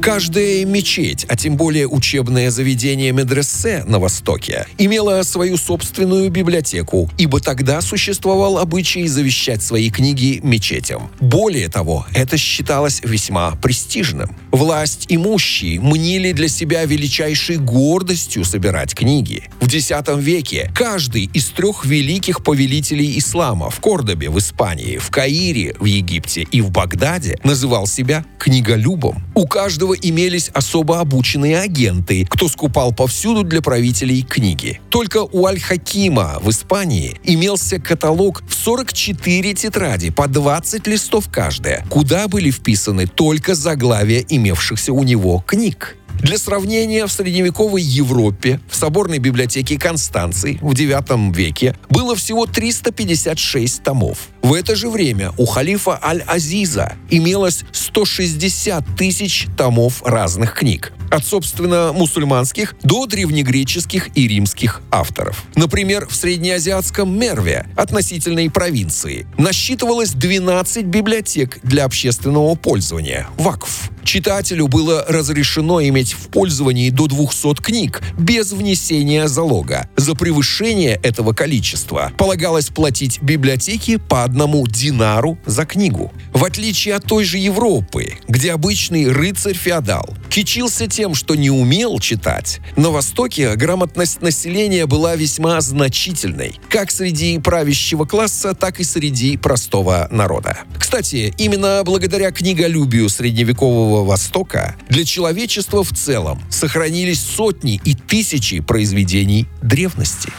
[0.00, 7.40] Каждая мечеть, а тем более учебное заведение медресе на Востоке, имела свою собственную библиотеку, ибо
[7.40, 11.10] тогда существовал обычай завещать свои книги мечетям.
[11.20, 14.36] Более того, это считалось весьма престижным.
[14.52, 19.50] Власть имущие мнили для себя величайшей гордостью собирать книги.
[19.60, 25.74] В X веке каждый из трех великих повелителей ислама в Кордобе в Испании, в Каире
[25.78, 29.22] в Египте и в Багдаде называл себя книголюбом.
[29.34, 34.80] У каждого этого имелись особо обученные агенты, кто скупал повсюду для правителей книги.
[34.90, 42.28] Только у Аль-Хакима в Испании имелся каталог в 44 тетради по 20 листов каждая, куда
[42.28, 45.97] были вписаны только заглавия имевшихся у него книг.
[46.20, 53.82] Для сравнения, в средневековой Европе в соборной библиотеке Констанции в IX веке было всего 356
[53.82, 54.28] томов.
[54.42, 61.92] В это же время у халифа Аль-Азиза имелось 160 тысяч томов разных книг от, собственно,
[61.92, 65.44] мусульманских до древнегреческих и римских авторов.
[65.54, 73.90] Например, в среднеазиатском Мерве, относительной провинции, насчитывалось 12 библиотек для общественного пользования– ВАКФ.
[74.08, 79.86] Читателю было разрешено иметь в пользовании до 200 книг без внесения залога.
[79.96, 86.10] За превышение этого количества полагалось платить библиотеке по одному динару за книгу.
[86.32, 92.60] В отличие от той же Европы, где обычный рыцарь-феодал кичился тем, что не умел читать,
[92.76, 100.08] на Востоке грамотность населения была весьма значительной, как среди правящего класса, так и среди простого
[100.10, 100.60] народа.
[100.78, 109.46] Кстати, именно благодаря книголюбию средневекового Востока для человечества в целом сохранились сотни и тысячи произведений
[109.62, 110.32] древности.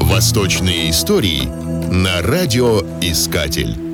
[0.00, 1.44] Восточные истории
[1.90, 3.87] на радиоискатель.